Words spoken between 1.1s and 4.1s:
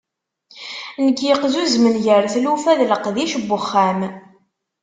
yeqzuzmen gar tlufa d leqdic n uxxam.